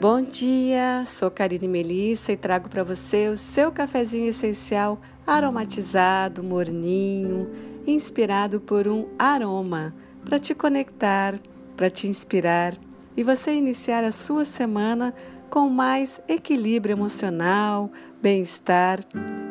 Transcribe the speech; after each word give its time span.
Bom 0.00 0.22
dia, 0.22 1.04
sou 1.04 1.30
Karine 1.30 1.68
Melissa 1.68 2.32
e 2.32 2.36
trago 2.36 2.70
para 2.70 2.82
você 2.82 3.28
o 3.28 3.36
seu 3.36 3.70
cafezinho 3.70 4.30
essencial 4.30 4.98
aromatizado, 5.26 6.42
morninho, 6.42 7.50
inspirado 7.86 8.62
por 8.62 8.88
um 8.88 9.08
aroma 9.18 9.94
para 10.24 10.38
te 10.38 10.54
conectar, 10.54 11.34
para 11.76 11.90
te 11.90 12.08
inspirar 12.08 12.72
e 13.14 13.22
você 13.22 13.52
iniciar 13.52 14.02
a 14.02 14.10
sua 14.10 14.46
semana 14.46 15.12
com 15.50 15.68
mais 15.68 16.18
equilíbrio 16.26 16.94
emocional, 16.94 17.90
bem-estar, 18.22 19.00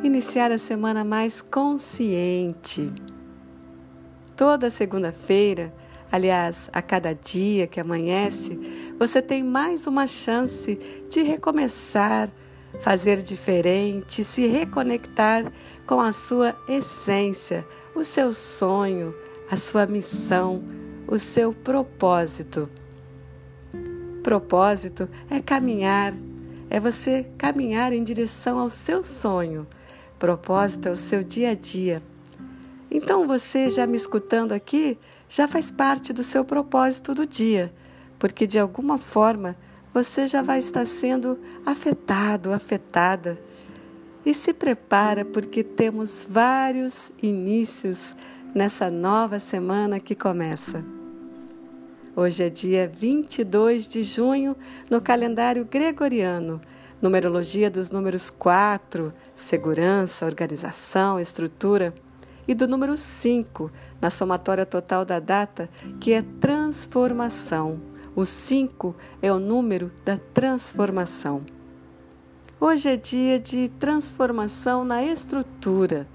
iniciar 0.03 0.51
a 0.51 0.57
semana 0.57 1.03
mais 1.03 1.43
consciente. 1.43 2.91
Toda 4.35 4.71
segunda-feira, 4.71 5.71
aliás, 6.11 6.69
a 6.73 6.81
cada 6.81 7.13
dia 7.13 7.67
que 7.67 7.79
amanhece, 7.79 8.59
você 8.97 9.21
tem 9.21 9.43
mais 9.43 9.87
uma 9.87 10.07
chance 10.07 10.77
de 11.09 11.21
recomeçar, 11.21 12.29
fazer 12.81 13.21
diferente, 13.21 14.23
se 14.23 14.47
reconectar 14.47 15.51
com 15.85 15.99
a 15.99 16.11
sua 16.11 16.55
essência, 16.67 17.65
o 17.95 18.03
seu 18.03 18.31
sonho, 18.31 19.13
a 19.49 19.57
sua 19.57 19.85
missão, 19.85 20.63
o 21.07 21.17
seu 21.17 21.53
propósito. 21.53 22.69
Propósito 24.23 25.09
é 25.29 25.39
caminhar, 25.39 26.13
é 26.69 26.79
você 26.79 27.25
caminhar 27.37 27.93
em 27.93 28.03
direção 28.03 28.59
ao 28.59 28.69
seu 28.69 29.01
sonho. 29.01 29.65
Propósito 30.19 30.87
é 30.87 30.91
o 30.91 30.95
seu 30.95 31.23
dia 31.23 31.51
a 31.51 31.55
dia. 31.55 32.03
Então 33.01 33.25
você 33.25 33.69
já 33.69 33.87
me 33.87 33.95
escutando 33.95 34.51
aqui 34.51 34.97
já 35.29 35.47
faz 35.47 35.71
parte 35.71 36.11
do 36.11 36.21
seu 36.21 36.43
propósito 36.43 37.15
do 37.15 37.25
dia, 37.25 37.73
porque 38.19 38.45
de 38.45 38.59
alguma 38.59 38.97
forma 38.97 39.55
você 39.93 40.27
já 40.27 40.41
vai 40.41 40.59
estar 40.59 40.85
sendo 40.85 41.39
afetado, 41.65 42.51
afetada. 42.51 43.39
E 44.25 44.33
se 44.33 44.53
prepara 44.53 45.23
porque 45.23 45.63
temos 45.63 46.27
vários 46.29 47.09
inícios 47.23 48.13
nessa 48.53 48.91
nova 48.91 49.39
semana 49.39 49.97
que 50.01 50.13
começa. 50.13 50.83
Hoje 52.13 52.43
é 52.43 52.49
dia 52.49 52.91
22 52.93 53.87
de 53.87 54.03
junho 54.03 54.57
no 54.89 54.99
calendário 54.99 55.63
gregoriano, 55.63 56.59
numerologia 57.01 57.71
dos 57.71 57.91
números 57.91 58.29
4, 58.29 59.13
segurança, 59.33 60.25
organização, 60.25 61.17
estrutura, 61.17 61.93
e 62.49 62.55
do 62.55 62.67
número 62.67 62.97
5, 62.97 63.71
na 64.01 64.09
somatória 64.09 64.65
total 64.65 65.05
da 65.05 65.19
data, 65.19 65.69
que 65.99 66.13
é 66.13 66.23
transformação. 66.41 67.79
O 68.15 68.25
5 68.25 68.95
é 69.21 69.31
o 69.31 69.37
número 69.37 69.91
da 70.03 70.17
transformação. 70.33 71.43
Hoje 72.59 72.89
é 72.89 72.97
dia 72.97 73.39
de 73.39 73.69
transformação 73.77 74.83
na 74.83 75.03
estrutura. 75.03 76.07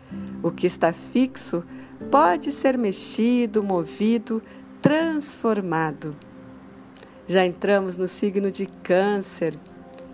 O 0.42 0.50
que 0.50 0.66
está 0.66 0.92
fixo 0.92 1.62
pode 2.10 2.50
ser 2.50 2.76
mexido, 2.76 3.62
movido, 3.62 4.42
transformado. 4.82 6.16
Já 7.28 7.46
entramos 7.46 7.96
no 7.96 8.08
signo 8.08 8.50
de 8.50 8.66
Câncer 8.66 9.54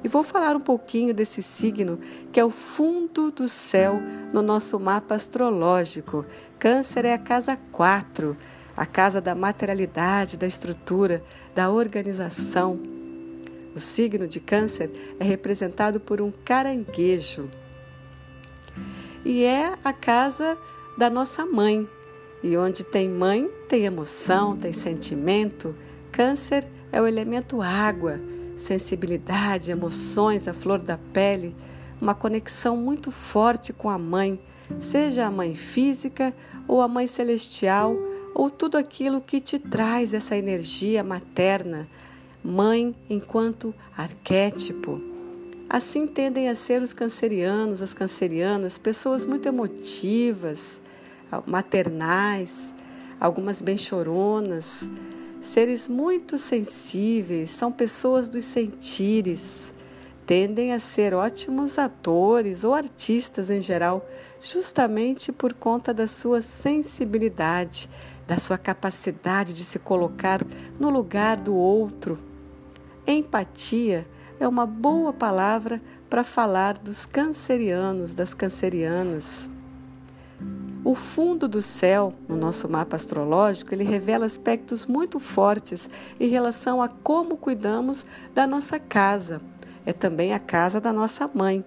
e 0.02 0.08
vou 0.08 0.22
falar 0.22 0.56
um 0.56 0.60
pouquinho 0.60 1.12
desse 1.12 1.42
signo 1.42 1.98
que 2.32 2.40
é 2.40 2.44
o 2.44 2.50
fundo 2.50 3.30
do 3.30 3.48
céu 3.48 4.00
no 4.32 4.42
nosso 4.42 4.78
mapa 4.78 5.14
astrológico. 5.14 6.24
Câncer 6.58 7.04
é 7.04 7.14
a 7.14 7.18
casa 7.18 7.58
4, 7.70 8.36
a 8.76 8.86
casa 8.86 9.20
da 9.20 9.34
materialidade, 9.34 10.36
da 10.36 10.46
estrutura, 10.46 11.22
da 11.54 11.70
organização. 11.70 12.78
O 13.74 13.78
signo 13.78 14.26
de 14.26 14.40
Câncer 14.40 14.90
é 15.18 15.24
representado 15.24 16.00
por 16.00 16.20
um 16.20 16.30
caranguejo 16.30 17.48
e 19.24 19.44
é 19.44 19.74
a 19.84 19.92
casa 19.92 20.56
da 20.96 21.10
nossa 21.10 21.44
mãe, 21.44 21.88
e 22.42 22.56
onde 22.56 22.84
tem 22.84 23.08
mãe, 23.08 23.50
tem 23.68 23.84
emoção, 23.84 24.56
tem 24.56 24.72
sentimento. 24.72 25.74
Câncer 26.10 26.66
é 26.90 27.00
o 27.00 27.06
elemento 27.06 27.60
água, 27.60 28.18
sensibilidade, 28.60 29.70
emoções, 29.70 30.46
a 30.46 30.52
flor 30.52 30.78
da 30.78 30.98
pele, 31.12 31.56
uma 32.00 32.14
conexão 32.14 32.76
muito 32.76 33.10
forte 33.10 33.72
com 33.72 33.88
a 33.90 33.98
mãe, 33.98 34.38
seja 34.78 35.26
a 35.26 35.30
mãe 35.30 35.54
física 35.54 36.34
ou 36.68 36.80
a 36.80 36.88
mãe 36.88 37.06
celestial, 37.06 37.96
ou 38.34 38.50
tudo 38.50 38.78
aquilo 38.78 39.20
que 39.20 39.40
te 39.40 39.58
traz 39.58 40.14
essa 40.14 40.36
energia 40.36 41.02
materna, 41.02 41.88
mãe 42.44 42.94
enquanto 43.08 43.74
arquétipo. 43.96 45.00
Assim 45.68 46.06
tendem 46.06 46.48
a 46.48 46.54
ser 46.54 46.82
os 46.82 46.92
cancerianos, 46.92 47.82
as 47.82 47.94
cancerianas, 47.94 48.78
pessoas 48.78 49.24
muito 49.24 49.46
emotivas, 49.46 50.80
maternais, 51.46 52.74
algumas 53.20 53.60
bem 53.60 53.76
choronas, 53.76 54.88
seres 55.40 55.88
muito 55.88 56.38
sensíveis, 56.38 57.50
são 57.50 57.72
pessoas 57.72 58.28
dos 58.28 58.44
sentires, 58.44 59.72
tendem 60.26 60.72
a 60.72 60.78
ser 60.78 61.14
ótimos 61.14 61.78
atores 61.78 62.62
ou 62.62 62.74
artistas 62.74 63.50
em 63.50 63.60
geral, 63.60 64.06
justamente 64.40 65.32
por 65.32 65.52
conta 65.54 65.92
da 65.92 66.06
sua 66.06 66.40
sensibilidade, 66.42 67.88
da 68.26 68.38
sua 68.38 68.56
capacidade 68.56 69.52
de 69.52 69.64
se 69.64 69.78
colocar 69.78 70.40
no 70.78 70.90
lugar 70.90 71.36
do 71.36 71.54
outro. 71.54 72.18
Empatia 73.06 74.06
é 74.38 74.46
uma 74.46 74.66
boa 74.66 75.12
palavra 75.12 75.82
para 76.08 76.22
falar 76.22 76.78
dos 76.78 77.04
cancerianos, 77.04 78.14
das 78.14 78.32
cancerianas. 78.34 79.50
O 80.82 80.94
fundo 80.94 81.46
do 81.46 81.60
céu, 81.60 82.14
no 82.26 82.36
nosso 82.36 82.66
mapa 82.66 82.96
astrológico, 82.96 83.74
ele 83.74 83.84
revela 83.84 84.24
aspectos 84.24 84.86
muito 84.86 85.20
fortes 85.20 85.90
em 86.18 86.28
relação 86.28 86.80
a 86.80 86.88
como 86.88 87.36
cuidamos 87.36 88.06
da 88.34 88.46
nossa 88.46 88.78
casa. 88.78 89.42
É 89.84 89.92
também 89.92 90.32
a 90.32 90.38
casa 90.38 90.80
da 90.80 90.92
nossa 90.92 91.28
mãe. 91.32 91.62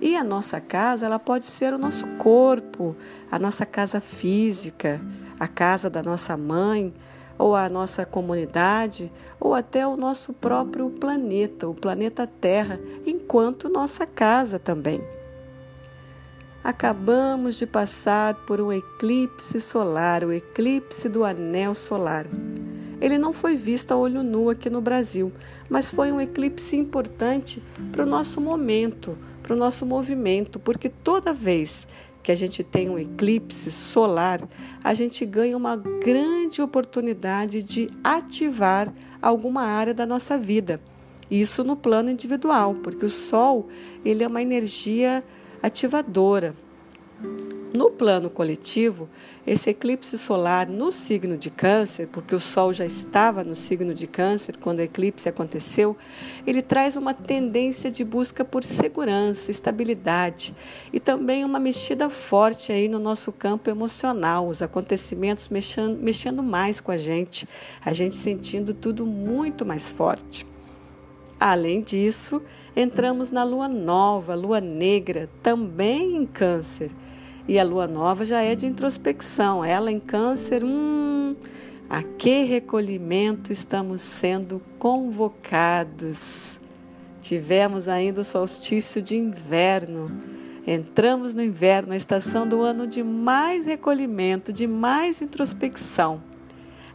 E 0.00 0.16
a 0.16 0.24
nossa 0.24 0.60
casa, 0.60 1.06
ela 1.06 1.20
pode 1.20 1.44
ser 1.44 1.72
o 1.72 1.78
nosso 1.78 2.04
corpo, 2.18 2.96
a 3.30 3.38
nossa 3.38 3.64
casa 3.64 4.00
física, 4.00 5.00
a 5.38 5.46
casa 5.46 5.88
da 5.88 6.02
nossa 6.02 6.36
mãe, 6.36 6.92
ou 7.38 7.54
a 7.54 7.68
nossa 7.68 8.04
comunidade, 8.04 9.12
ou 9.38 9.54
até 9.54 9.86
o 9.86 9.96
nosso 9.96 10.32
próprio 10.32 10.90
planeta, 10.90 11.68
o 11.68 11.74
planeta 11.74 12.26
Terra, 12.26 12.80
enquanto 13.06 13.68
nossa 13.68 14.04
casa 14.04 14.58
também. 14.58 15.00
Acabamos 16.64 17.58
de 17.58 17.66
passar 17.66 18.34
por 18.46 18.60
um 18.60 18.72
eclipse 18.72 19.60
solar, 19.60 20.22
o 20.22 20.32
eclipse 20.32 21.08
do 21.08 21.24
anel 21.24 21.74
solar. 21.74 22.24
Ele 23.00 23.18
não 23.18 23.32
foi 23.32 23.56
visto 23.56 23.90
a 23.90 23.96
olho 23.96 24.22
nu 24.22 24.48
aqui 24.48 24.70
no 24.70 24.80
Brasil, 24.80 25.32
mas 25.68 25.92
foi 25.92 26.12
um 26.12 26.20
eclipse 26.20 26.76
importante 26.76 27.60
para 27.90 28.04
o 28.04 28.06
nosso 28.06 28.40
momento, 28.40 29.18
para 29.42 29.54
o 29.54 29.56
nosso 29.56 29.84
movimento, 29.84 30.60
porque 30.60 30.88
toda 30.88 31.32
vez 31.32 31.88
que 32.22 32.30
a 32.30 32.36
gente 32.36 32.62
tem 32.62 32.88
um 32.88 32.96
eclipse 32.96 33.72
solar, 33.72 34.40
a 34.84 34.94
gente 34.94 35.26
ganha 35.26 35.56
uma 35.56 35.74
grande 35.76 36.62
oportunidade 36.62 37.60
de 37.60 37.90
ativar 38.04 38.94
alguma 39.20 39.62
área 39.62 39.92
da 39.92 40.06
nossa 40.06 40.38
vida. 40.38 40.80
Isso 41.28 41.64
no 41.64 41.74
plano 41.74 42.08
individual, 42.08 42.76
porque 42.84 43.04
o 43.04 43.10
Sol 43.10 43.68
ele 44.04 44.22
é 44.22 44.28
uma 44.28 44.40
energia 44.40 45.24
ativadora. 45.62 46.54
No 47.74 47.90
plano 47.90 48.28
coletivo, 48.28 49.08
esse 49.46 49.70
eclipse 49.70 50.18
solar 50.18 50.68
no 50.68 50.92
signo 50.92 51.38
de 51.38 51.50
Câncer, 51.50 52.06
porque 52.06 52.34
o 52.34 52.40
Sol 52.40 52.70
já 52.70 52.84
estava 52.84 53.42
no 53.42 53.56
signo 53.56 53.94
de 53.94 54.06
Câncer 54.06 54.58
quando 54.58 54.80
o 54.80 54.82
eclipse 54.82 55.26
aconteceu, 55.26 55.96
ele 56.46 56.60
traz 56.60 56.96
uma 56.96 57.14
tendência 57.14 57.90
de 57.90 58.04
busca 58.04 58.44
por 58.44 58.62
segurança, 58.62 59.50
estabilidade 59.50 60.54
e 60.92 61.00
também 61.00 61.46
uma 61.46 61.58
mexida 61.58 62.10
forte 62.10 62.70
aí 62.70 62.88
no 62.88 62.98
nosso 62.98 63.32
campo 63.32 63.70
emocional, 63.70 64.48
os 64.48 64.60
acontecimentos 64.60 65.48
mexendo, 65.48 65.98
mexendo 65.98 66.42
mais 66.42 66.78
com 66.78 66.92
a 66.92 66.98
gente, 66.98 67.48
a 67.82 67.92
gente 67.94 68.16
sentindo 68.16 68.74
tudo 68.74 69.06
muito 69.06 69.64
mais 69.64 69.88
forte. 69.88 70.51
Além 71.44 71.82
disso, 71.82 72.40
entramos 72.76 73.32
na 73.32 73.42
lua 73.42 73.66
nova, 73.66 74.32
lua 74.36 74.60
negra, 74.60 75.28
também 75.42 76.14
em 76.14 76.24
Câncer. 76.24 76.92
E 77.48 77.58
a 77.58 77.64
lua 77.64 77.88
nova 77.88 78.24
já 78.24 78.40
é 78.40 78.54
de 78.54 78.64
introspecção. 78.64 79.64
Ela 79.64 79.90
em 79.90 79.98
Câncer, 79.98 80.62
hum, 80.62 81.34
a 81.90 82.00
que 82.00 82.44
recolhimento 82.44 83.50
estamos 83.50 84.02
sendo 84.02 84.62
convocados? 84.78 86.60
Tivemos 87.20 87.88
ainda 87.88 88.20
o 88.20 88.24
solstício 88.24 89.02
de 89.02 89.16
inverno. 89.16 90.12
Entramos 90.64 91.34
no 91.34 91.42
inverno, 91.42 91.92
a 91.92 91.96
estação 91.96 92.46
do 92.46 92.62
ano 92.62 92.86
de 92.86 93.02
mais 93.02 93.66
recolhimento, 93.66 94.52
de 94.52 94.68
mais 94.68 95.20
introspecção. 95.20 96.22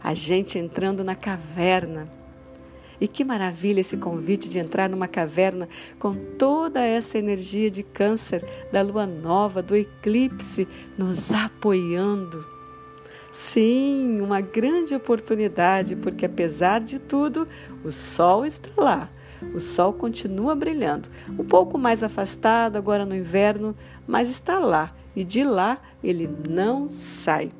A 0.02 0.14
gente 0.14 0.58
entrando 0.58 1.04
na 1.04 1.14
caverna 1.14 2.16
E 3.00 3.06
que 3.06 3.24
maravilha 3.24 3.80
esse 3.80 3.96
convite 3.96 4.48
de 4.48 4.58
entrar 4.58 4.88
numa 4.88 5.06
caverna 5.06 5.68
com 5.98 6.14
toda 6.14 6.84
essa 6.84 7.18
energia 7.18 7.70
de 7.70 7.82
câncer, 7.82 8.44
da 8.72 8.82
lua 8.82 9.06
nova, 9.06 9.62
do 9.62 9.76
eclipse 9.76 10.66
nos 10.96 11.30
apoiando. 11.32 12.44
Sim, 13.30 14.20
uma 14.20 14.40
grande 14.40 14.94
oportunidade, 14.94 15.94
porque 15.94 16.26
apesar 16.26 16.80
de 16.80 16.98
tudo, 16.98 17.46
o 17.84 17.90
sol 17.90 18.44
está 18.44 18.70
lá. 18.76 19.10
O 19.54 19.60
sol 19.60 19.92
continua 19.92 20.56
brilhando, 20.56 21.08
um 21.38 21.44
pouco 21.44 21.78
mais 21.78 22.02
afastado 22.02 22.76
agora 22.76 23.06
no 23.06 23.14
inverno, 23.14 23.76
mas 24.06 24.28
está 24.28 24.58
lá 24.58 24.92
e 25.14 25.22
de 25.22 25.44
lá 25.44 25.78
ele 26.02 26.28
não 26.48 26.88
sai. 26.88 27.50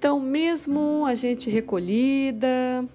Então, 0.00 0.18
mesmo 0.18 1.04
a 1.06 1.14
gente 1.14 1.50
recolhida, 1.50 2.86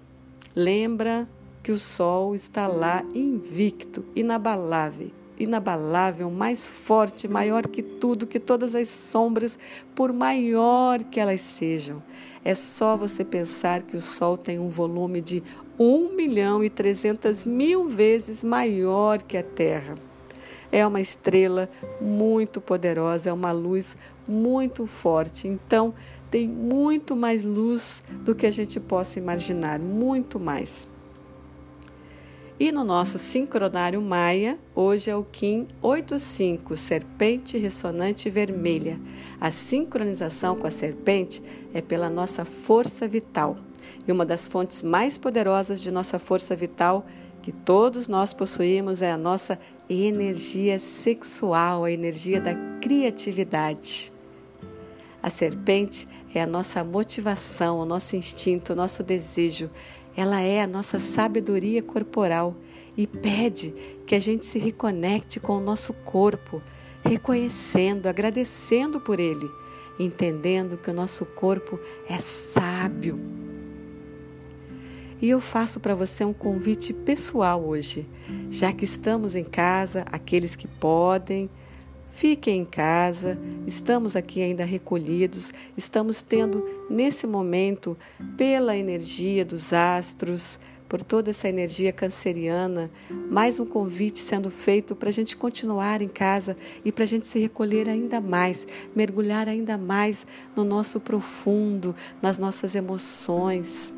lembra 0.56 1.28
que 1.62 1.70
o 1.70 1.78
sol 1.78 2.34
está 2.34 2.66
lá 2.66 3.04
invicto, 3.14 4.04
inabalável, 4.16 5.12
inabalável, 5.38 6.28
mais 6.28 6.66
forte, 6.66 7.28
maior 7.28 7.64
que 7.68 7.80
tudo, 7.80 8.26
que 8.26 8.40
todas 8.40 8.74
as 8.74 8.88
sombras, 8.88 9.56
por 9.94 10.12
maior 10.12 11.00
que 11.04 11.20
elas 11.20 11.42
sejam. 11.42 12.02
É 12.44 12.56
só 12.56 12.96
você 12.96 13.24
pensar 13.24 13.82
que 13.82 13.96
o 13.96 14.02
sol 14.02 14.36
tem 14.36 14.58
um 14.58 14.68
volume 14.68 15.20
de 15.20 15.44
1 15.78 16.12
milhão 16.12 16.64
e 16.64 16.68
300 16.68 17.44
mil 17.44 17.88
vezes 17.88 18.42
maior 18.42 19.22
que 19.22 19.36
a 19.36 19.44
Terra. 19.44 19.94
É 20.72 20.84
uma 20.84 21.00
estrela 21.00 21.70
muito 22.00 22.60
poderosa, 22.60 23.30
é 23.30 23.32
uma 23.32 23.52
luz 23.52 23.96
muito 24.26 24.86
forte. 24.86 25.46
Então, 25.46 25.94
tem 26.30 26.48
muito 26.48 27.14
mais 27.14 27.44
luz 27.44 28.02
do 28.24 28.34
que 28.34 28.46
a 28.46 28.50
gente 28.50 28.80
possa 28.80 29.18
imaginar, 29.18 29.78
muito 29.78 30.38
mais. 30.40 30.88
E 32.58 32.72
no 32.72 32.84
nosso 32.84 33.18
sincronário 33.18 34.00
Maia, 34.00 34.58
hoje 34.74 35.10
é 35.10 35.14
o 35.14 35.22
Kim 35.22 35.66
85, 35.82 36.74
Serpente 36.74 37.58
Ressonante 37.58 38.30
Vermelha. 38.30 38.98
A 39.38 39.50
sincronização 39.50 40.56
com 40.56 40.66
a 40.66 40.70
serpente 40.70 41.42
é 41.74 41.82
pela 41.82 42.08
nossa 42.08 42.46
força 42.46 43.06
vital. 43.06 43.58
E 44.08 44.10
uma 44.10 44.24
das 44.24 44.48
fontes 44.48 44.82
mais 44.82 45.18
poderosas 45.18 45.82
de 45.82 45.90
nossa 45.90 46.18
força 46.18 46.56
vital 46.56 47.04
que 47.42 47.52
todos 47.52 48.08
nós 48.08 48.32
possuímos 48.32 49.02
é 49.02 49.12
a 49.12 49.18
nossa 49.18 49.58
energia 49.88 50.78
sexual, 50.78 51.84
a 51.84 51.92
energia 51.92 52.40
da 52.40 52.54
criatividade. 52.80 54.15
A 55.26 55.30
serpente 55.30 56.06
é 56.32 56.40
a 56.40 56.46
nossa 56.46 56.84
motivação, 56.84 57.80
o 57.80 57.84
nosso 57.84 58.14
instinto, 58.14 58.72
o 58.72 58.76
nosso 58.76 59.02
desejo. 59.02 59.68
Ela 60.16 60.40
é 60.40 60.62
a 60.62 60.68
nossa 60.68 61.00
sabedoria 61.00 61.82
corporal 61.82 62.54
e 62.96 63.08
pede 63.08 63.74
que 64.06 64.14
a 64.14 64.20
gente 64.20 64.46
se 64.46 64.56
reconecte 64.60 65.40
com 65.40 65.56
o 65.56 65.60
nosso 65.60 65.92
corpo, 65.92 66.62
reconhecendo, 67.02 68.06
agradecendo 68.06 69.00
por 69.00 69.18
ele, 69.18 69.50
entendendo 69.98 70.78
que 70.78 70.92
o 70.92 70.94
nosso 70.94 71.26
corpo 71.26 71.76
é 72.08 72.20
sábio. 72.20 73.18
E 75.20 75.28
eu 75.28 75.40
faço 75.40 75.80
para 75.80 75.96
você 75.96 76.24
um 76.24 76.32
convite 76.32 76.92
pessoal 76.92 77.64
hoje, 77.66 78.08
já 78.48 78.72
que 78.72 78.84
estamos 78.84 79.34
em 79.34 79.42
casa, 79.42 80.04
aqueles 80.12 80.54
que 80.54 80.68
podem, 80.68 81.50
Fiquem 82.16 82.62
em 82.62 82.64
casa, 82.64 83.38
estamos 83.66 84.16
aqui 84.16 84.40
ainda 84.40 84.64
recolhidos, 84.64 85.52
estamos 85.76 86.22
tendo 86.22 86.66
nesse 86.88 87.26
momento, 87.26 87.94
pela 88.38 88.74
energia 88.74 89.44
dos 89.44 89.70
astros, 89.70 90.58
por 90.88 91.02
toda 91.02 91.28
essa 91.28 91.46
energia 91.46 91.92
canceriana, 91.92 92.90
mais 93.30 93.60
um 93.60 93.66
convite 93.66 94.18
sendo 94.18 94.50
feito 94.50 94.96
para 94.96 95.10
a 95.10 95.12
gente 95.12 95.36
continuar 95.36 96.00
em 96.00 96.08
casa 96.08 96.56
e 96.82 96.90
para 96.90 97.04
a 97.04 97.06
gente 97.06 97.26
se 97.26 97.38
recolher 97.38 97.86
ainda 97.86 98.18
mais, 98.18 98.66
mergulhar 98.94 99.46
ainda 99.46 99.76
mais 99.76 100.26
no 100.56 100.64
nosso 100.64 100.98
profundo, 100.98 101.94
nas 102.22 102.38
nossas 102.38 102.74
emoções. 102.74 103.92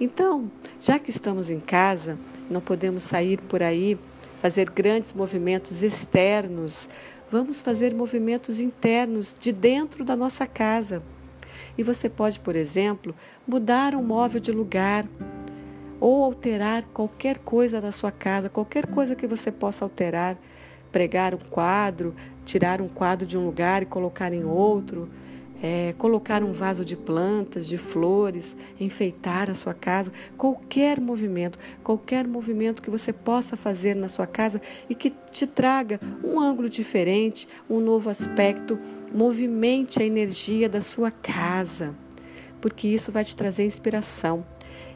Então, 0.00 0.50
já 0.80 0.98
que 0.98 1.10
estamos 1.10 1.50
em 1.50 1.60
casa, 1.60 2.18
não 2.48 2.62
podemos 2.62 3.02
sair 3.02 3.38
por 3.38 3.62
aí, 3.62 3.98
fazer 4.40 4.70
grandes 4.70 5.12
movimentos 5.12 5.82
externos, 5.82 6.88
Vamos 7.30 7.62
fazer 7.62 7.94
movimentos 7.94 8.58
internos 8.58 9.36
de 9.38 9.52
dentro 9.52 10.04
da 10.04 10.16
nossa 10.16 10.48
casa. 10.48 11.00
E 11.78 11.82
você 11.82 12.08
pode, 12.08 12.40
por 12.40 12.56
exemplo, 12.56 13.14
mudar 13.46 13.94
um 13.94 14.02
móvel 14.02 14.40
de 14.40 14.50
lugar 14.50 15.06
ou 16.00 16.24
alterar 16.24 16.82
qualquer 16.92 17.38
coisa 17.38 17.80
da 17.80 17.92
sua 17.92 18.10
casa, 18.10 18.48
qualquer 18.48 18.84
coisa 18.84 19.14
que 19.14 19.28
você 19.28 19.52
possa 19.52 19.84
alterar, 19.84 20.36
pregar 20.90 21.32
um 21.32 21.38
quadro, 21.38 22.16
tirar 22.44 22.80
um 22.80 22.88
quadro 22.88 23.24
de 23.24 23.38
um 23.38 23.46
lugar 23.46 23.80
e 23.80 23.86
colocar 23.86 24.32
em 24.32 24.44
outro 24.44 25.08
é, 25.62 25.94
colocar 25.98 26.42
um 26.42 26.52
vaso 26.52 26.84
de 26.84 26.96
plantas, 26.96 27.66
de 27.66 27.76
flores, 27.76 28.56
enfeitar 28.78 29.50
a 29.50 29.54
sua 29.54 29.74
casa, 29.74 30.12
qualquer 30.36 31.00
movimento, 31.00 31.58
qualquer 31.82 32.26
movimento 32.26 32.82
que 32.82 32.90
você 32.90 33.12
possa 33.12 33.56
fazer 33.56 33.94
na 33.94 34.08
sua 34.08 34.26
casa 34.26 34.60
e 34.88 34.94
que 34.94 35.12
te 35.30 35.46
traga 35.46 36.00
um 36.24 36.40
ângulo 36.40 36.68
diferente, 36.68 37.46
um 37.68 37.80
novo 37.80 38.08
aspecto, 38.08 38.78
movimente 39.14 40.02
a 40.02 40.04
energia 40.04 40.68
da 40.68 40.80
sua 40.80 41.10
casa, 41.10 41.94
porque 42.60 42.88
isso 42.88 43.12
vai 43.12 43.24
te 43.24 43.36
trazer 43.36 43.64
inspiração. 43.64 44.44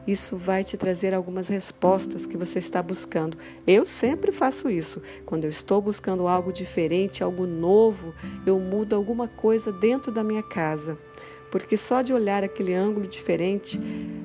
Isso 0.07 0.37
vai 0.37 0.63
te 0.63 0.77
trazer 0.77 1.15
algumas 1.15 1.49
respostas 1.49 2.27
que 2.27 2.37
você 2.37 2.59
está 2.59 2.83
buscando. 2.83 3.39
Eu 3.67 3.87
sempre 3.87 4.33
faço 4.33 4.69
isso. 4.69 5.01
Quando 5.25 5.45
eu 5.45 5.51
estou 5.51 5.81
buscando 5.81 6.29
algo 6.29 6.53
diferente, 6.53 7.25
algo 7.25 7.47
novo, 7.47 8.15
eu 8.45 8.59
mudo 8.61 8.95
alguma 8.95 9.27
coisa 9.27 9.73
dentro 9.73 10.13
da 10.13 10.23
minha 10.23 10.43
casa. 10.43 10.99
Porque 11.51 11.77
só 11.77 12.03
de 12.03 12.13
olhar 12.13 12.45
aquele 12.45 12.75
ângulo 12.75 13.07
diferente, 13.07 13.81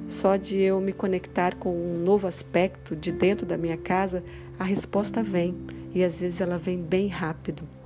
só 0.09 0.35
de 0.35 0.59
eu 0.59 0.81
me 0.81 0.91
conectar 0.91 1.55
com 1.55 1.73
um 1.73 1.97
novo 2.03 2.27
aspecto 2.27 2.95
de 2.95 3.11
dentro 3.11 3.45
da 3.45 3.57
minha 3.57 3.77
casa, 3.77 4.23
a 4.57 4.63
resposta 4.63 5.23
vem. 5.23 5.55
E 5.93 6.03
às 6.03 6.19
vezes 6.19 6.41
ela 6.41 6.57
vem 6.57 6.77
bem 6.81 7.07
rápido. 7.07 7.78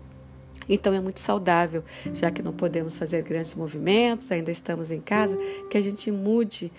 Então 0.67 0.93
é 0.93 1.01
muito 1.01 1.19
saudável, 1.19 1.83
já 2.13 2.31
que 2.31 2.41
não 2.41 2.53
podemos 2.53 2.97
fazer 2.97 3.21
grandes 3.23 3.55
movimentos, 3.55 4.31
ainda 4.31 4.51
estamos 4.51 4.91
em 4.91 4.99
casa, 4.99 5.37
que 5.69 5.77
a 5.77 5.81
gente 5.81 6.11
mude 6.11 6.71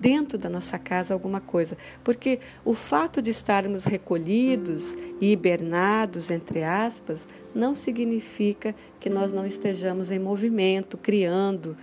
dentro 0.00 0.38
da 0.38 0.48
nossa 0.48 0.78
casa 0.78 1.12
alguma 1.12 1.40
coisa, 1.40 1.76
porque 2.02 2.40
o 2.64 2.74
fato 2.74 3.20
de 3.20 3.30
estarmos 3.30 3.84
recolhidos 3.84 4.96
e 5.20 5.32
hibernados, 5.32 6.30
entre 6.30 6.62
aspas, 6.62 7.28
não 7.54 7.74
significa 7.74 8.74
que 8.98 9.10
nós 9.10 9.32
não 9.32 9.44
estejamos 9.44 10.10
em 10.10 10.18
movimento, 10.18 10.96
criando, 10.96 11.76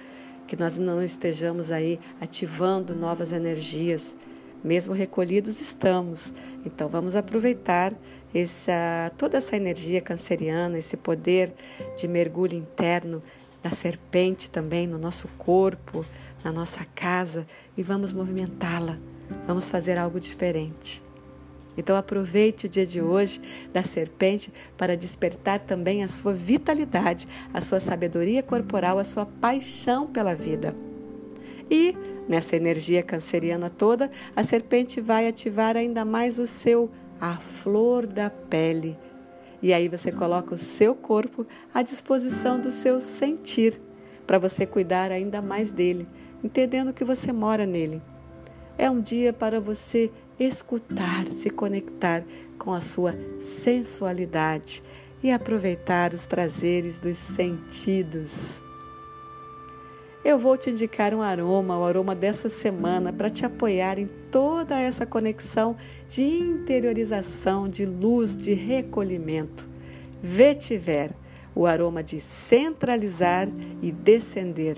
que 0.48 0.56
nós 0.56 0.78
não 0.78 1.04
estejamos 1.04 1.72
aí 1.72 2.00
ativando 2.22 2.96
novas 2.96 3.34
energias. 3.34 4.16
Mesmo 4.64 4.94
recolhidos 4.94 5.62
estamos. 5.62 6.34
Então 6.66 6.90
vamos 6.90 7.16
aproveitar 7.16 7.94
essa, 8.34 9.12
toda 9.18 9.38
essa 9.38 9.56
energia 9.56 10.02
canceriana, 10.02 10.78
esse 10.78 10.98
poder 10.98 11.54
de 11.96 12.08
mergulho 12.08 12.56
interno 12.56 13.22
da 13.62 13.72
serpente 13.72 14.50
também 14.50 14.86
no 14.88 14.98
nosso 14.98 15.28
corpo, 15.38 16.06
na 16.44 16.52
nossa 16.52 16.86
casa 16.96 17.46
e 17.76 17.84
vamos 17.84 18.14
movimentá-la. 18.14 18.98
Vamos 19.46 19.70
fazer 19.70 19.98
algo 19.98 20.20
diferente. 20.20 21.04
Então 21.78 21.96
aproveite 21.96 22.66
o 22.66 22.70
dia 22.70 22.86
de 22.86 23.02
hoje 23.02 23.40
da 23.72 23.84
serpente 23.84 24.52
para 24.76 24.98
despertar 24.98 25.60
também 25.60 26.04
a 26.04 26.08
sua 26.08 26.34
vitalidade, 26.34 27.28
a 27.54 27.62
sua 27.62 27.80
sabedoria 27.80 28.42
corporal, 28.42 28.98
a 28.98 29.04
sua 29.04 29.26
paixão 29.26 30.08
pela 30.08 30.34
vida. 30.34 30.74
E 31.70 31.96
nessa 32.28 32.56
energia 32.56 33.04
canceriana 33.04 33.70
toda, 33.70 34.10
a 34.36 34.44
serpente 34.44 35.00
vai 35.00 35.28
ativar 35.28 35.78
ainda 35.78 36.04
mais 36.04 36.40
o 36.40 36.48
seu 36.48 36.90
a 37.20 37.36
flor 37.36 38.06
da 38.06 38.30
pele. 38.30 38.98
E 39.62 39.74
aí 39.74 39.88
você 39.88 40.12
coloca 40.12 40.54
o 40.54 40.58
seu 40.58 40.94
corpo 40.94 41.46
à 41.74 41.82
disposição 41.82 42.60
do 42.60 42.70
seu 42.70 43.00
sentir, 43.00 43.82
para 44.26 44.38
você 44.38 44.66
cuidar 44.66 45.12
ainda 45.12 45.42
mais 45.42 45.72
dele, 45.72 46.08
entendendo 46.44 46.94
que 46.94 47.04
você 47.04 47.32
mora 47.32 47.66
nele. 47.66 48.02
É 48.78 48.90
um 48.90 49.02
dia 49.02 49.34
para 49.34 49.60
você 49.60 50.12
escutar, 50.40 51.28
se 51.28 51.50
conectar 51.50 52.24
com 52.60 52.74
a 52.74 52.80
sua 52.80 53.16
sensualidade 53.40 54.84
e 55.24 55.32
aproveitar 55.32 56.14
os 56.14 56.28
prazeres 56.28 57.00
dos 57.00 57.18
sentidos. 57.18 58.67
Eu 60.28 60.38
vou 60.38 60.58
te 60.58 60.72
indicar 60.72 61.14
um 61.14 61.22
aroma, 61.22 61.80
o 61.80 61.86
aroma 61.86 62.14
dessa 62.14 62.50
semana, 62.50 63.14
para 63.14 63.30
te 63.30 63.46
apoiar 63.46 63.98
em 63.98 64.10
toda 64.30 64.78
essa 64.78 65.06
conexão 65.06 65.78
de 66.06 66.22
interiorização, 66.22 67.66
de 67.66 67.86
luz, 67.86 68.36
de 68.36 68.54
recolhimento. 68.54 69.70
Vetiver, 70.22 71.12
o 71.56 71.66
aroma 71.66 72.04
de 72.04 72.20
centralizar 72.20 73.48
e 73.82 73.90
descender, 73.90 74.76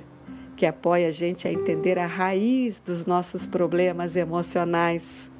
que 0.55 0.67
apoia 0.67 1.07
a 1.07 1.11
gente 1.11 1.47
a 1.47 1.51
entender 1.51 1.97
a 1.97 2.05
raiz 2.05 2.79
dos 2.79 3.07
nossos 3.07 3.47
problemas 3.47 4.15
emocionais. 4.15 5.31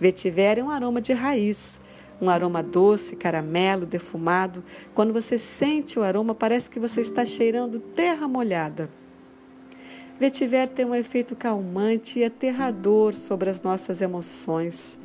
Vetiver 0.00 0.60
é 0.60 0.64
um 0.64 0.70
aroma 0.70 0.98
de 0.98 1.12
raiz, 1.12 1.78
um 2.22 2.30
aroma 2.30 2.62
doce, 2.62 3.16
caramelo, 3.16 3.84
defumado. 3.84 4.64
Quando 4.94 5.12
você 5.12 5.36
sente 5.36 5.98
o 5.98 6.02
aroma, 6.02 6.34
parece 6.34 6.70
que 6.70 6.80
você 6.80 7.02
está 7.02 7.26
cheirando 7.26 7.78
terra 7.78 8.26
molhada. 8.26 9.01
Vetiver 10.22 10.68
tem 10.68 10.84
um 10.84 10.94
efeito 10.94 11.34
calmante 11.34 12.20
e 12.20 12.24
aterrador 12.24 13.12
sobre 13.12 13.50
as 13.50 13.60
nossas 13.60 14.00
emoções. 14.00 14.96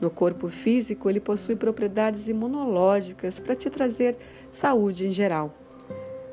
No 0.00 0.08
corpo 0.08 0.48
físico, 0.48 1.10
ele 1.10 1.20
possui 1.20 1.54
propriedades 1.54 2.28
imunológicas 2.28 3.38
para 3.38 3.54
te 3.54 3.68
trazer 3.68 4.16
saúde 4.50 5.06
em 5.06 5.12
geral. 5.12 5.54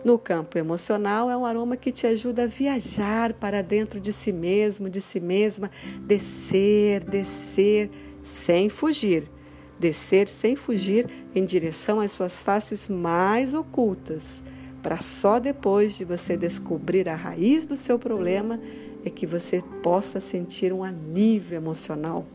No 0.06 0.18
campo 0.18 0.58
emocional, 0.58 1.30
é 1.30 1.36
um 1.36 1.46
aroma 1.46 1.76
que 1.76 1.92
te 1.92 2.08
ajuda 2.08 2.44
a 2.44 2.48
viajar 2.48 3.34
para 3.34 3.62
dentro 3.62 4.00
de 4.00 4.14
si 4.14 4.32
mesmo, 4.32 4.90
de 4.90 5.02
si 5.02 5.20
mesma, 5.20 5.70
descer, 6.00 7.04
descer, 7.04 7.92
sem 8.24 8.70
fugir. 8.70 9.30
Descer 9.78 10.30
sem 10.30 10.56
fugir 10.56 11.06
em 11.36 11.44
direção 11.44 12.00
às 12.00 12.12
suas 12.12 12.42
faces 12.42 12.88
mais 12.88 13.54
ocultas, 13.54 14.42
para 14.82 15.00
só 15.00 15.40
depois 15.40 15.96
de 15.96 16.06
você 16.06 16.36
descobrir 16.36 17.08
a 17.08 17.16
raiz 17.16 17.68
do 17.68 17.76
seu 17.76 18.00
problema 18.00 18.60
é 19.06 19.10
que 19.10 19.26
você 19.26 19.64
possa 19.82 20.20
sentir 20.20 20.74
um 20.74 20.84
alívio 20.84 21.56
emocional. 21.56 22.26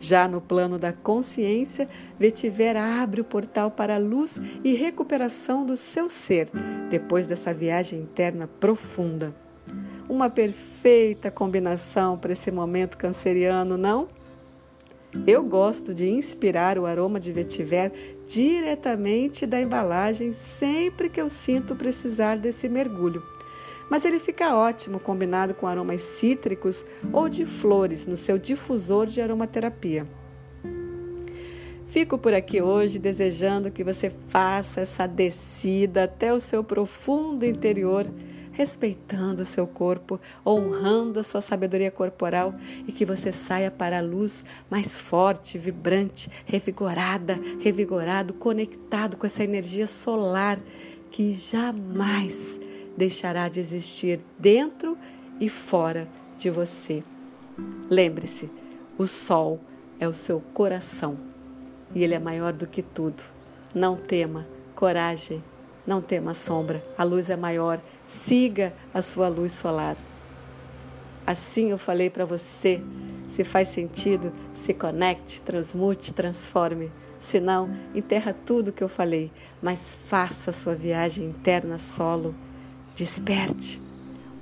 Já 0.00 0.28
no 0.28 0.40
plano 0.40 0.78
da 0.78 0.92
consciência, 0.92 1.88
Vetiver 2.18 2.76
abre 2.76 3.20
o 3.20 3.24
portal 3.24 3.70
para 3.70 3.96
a 3.96 3.98
luz 3.98 4.40
e 4.62 4.74
recuperação 4.74 5.66
do 5.66 5.74
seu 5.74 6.08
ser, 6.08 6.48
depois 6.88 7.26
dessa 7.26 7.52
viagem 7.52 8.00
interna 8.00 8.46
profunda. 8.46 9.34
Uma 10.08 10.30
perfeita 10.30 11.30
combinação 11.30 12.16
para 12.16 12.32
esse 12.32 12.50
momento 12.50 12.96
canceriano, 12.96 13.76
não? 13.76 14.08
Eu 15.26 15.42
gosto 15.42 15.94
de 15.94 16.08
inspirar 16.08 16.78
o 16.78 16.84
aroma 16.84 17.18
de 17.18 17.32
vetiver 17.32 17.92
diretamente 18.26 19.46
da 19.46 19.60
embalagem 19.60 20.32
sempre 20.32 21.08
que 21.08 21.20
eu 21.20 21.28
sinto 21.28 21.74
precisar 21.74 22.36
desse 22.36 22.68
mergulho. 22.68 23.22
Mas 23.90 24.04
ele 24.04 24.20
fica 24.20 24.54
ótimo 24.54 25.00
combinado 25.00 25.54
com 25.54 25.66
aromas 25.66 26.02
cítricos 26.02 26.84
ou 27.10 27.26
de 27.26 27.46
flores 27.46 28.06
no 28.06 28.16
seu 28.16 28.36
difusor 28.38 29.06
de 29.06 29.22
aromaterapia. 29.22 30.06
Fico 31.86 32.18
por 32.18 32.34
aqui 32.34 32.60
hoje 32.60 32.98
desejando 32.98 33.70
que 33.70 33.82
você 33.82 34.12
faça 34.28 34.82
essa 34.82 35.06
descida 35.06 36.04
até 36.04 36.30
o 36.30 36.38
seu 36.38 36.62
profundo 36.62 37.46
interior 37.46 38.04
respeitando 38.58 39.42
o 39.42 39.44
seu 39.44 39.68
corpo, 39.68 40.20
honrando 40.44 41.20
a 41.20 41.22
sua 41.22 41.40
sabedoria 41.40 41.92
corporal 41.92 42.52
e 42.88 42.90
que 42.90 43.04
você 43.04 43.30
saia 43.30 43.70
para 43.70 43.98
a 43.98 44.02
luz 44.02 44.44
mais 44.68 44.98
forte, 44.98 45.56
vibrante, 45.56 46.28
revigorada, 46.44 47.38
revigorado, 47.60 48.34
conectado 48.34 49.16
com 49.16 49.24
essa 49.24 49.44
energia 49.44 49.86
solar 49.86 50.58
que 51.08 51.32
jamais 51.32 52.60
deixará 52.96 53.48
de 53.48 53.60
existir 53.60 54.18
dentro 54.36 54.98
e 55.38 55.48
fora 55.48 56.08
de 56.36 56.50
você. 56.50 57.04
Lembre-se, 57.88 58.50
o 58.98 59.06
sol 59.06 59.60
é 60.00 60.08
o 60.08 60.12
seu 60.12 60.40
coração 60.52 61.16
e 61.94 62.02
ele 62.02 62.14
é 62.14 62.18
maior 62.18 62.52
do 62.52 62.66
que 62.66 62.82
tudo. 62.82 63.22
Não 63.72 63.94
tema, 63.94 64.48
coragem, 64.74 65.44
não 65.88 66.02
tema 66.02 66.34
sombra, 66.34 66.84
a 66.98 67.02
luz 67.02 67.30
é 67.30 67.36
maior, 67.36 67.80
siga 68.04 68.74
a 68.92 69.00
sua 69.00 69.26
luz 69.26 69.52
solar. 69.52 69.96
Assim 71.26 71.70
eu 71.70 71.78
falei 71.78 72.10
para 72.10 72.26
você. 72.26 72.82
Se 73.26 73.42
faz 73.42 73.68
sentido, 73.68 74.30
se 74.52 74.74
conecte, 74.74 75.40
transmute, 75.40 76.12
transforme. 76.12 76.92
Se 77.18 77.40
não, 77.40 77.74
enterra 77.94 78.34
tudo 78.34 78.70
que 78.70 78.84
eu 78.84 78.88
falei, 78.88 79.32
mas 79.62 79.96
faça 80.08 80.50
a 80.50 80.52
sua 80.52 80.74
viagem 80.74 81.24
interna 81.26 81.78
solo. 81.78 82.34
Desperte. 82.94 83.80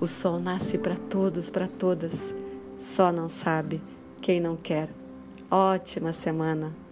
O 0.00 0.07
sol 0.09 0.41
nasce 0.41 0.76
para 0.76 0.97
todos, 0.97 1.49
para 1.49 1.69
todas. 1.69 2.35
Só 2.76 3.12
não 3.12 3.29
sabe 3.29 3.81
quem 4.21 4.41
não 4.41 4.57
quer. 4.57 4.88
Ótima 5.49 6.12
semana. 6.12 6.86